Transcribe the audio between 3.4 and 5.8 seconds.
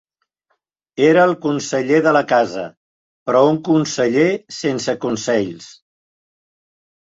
un conseller sense consells.